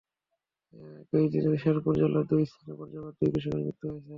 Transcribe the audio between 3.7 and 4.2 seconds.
হয়েছে।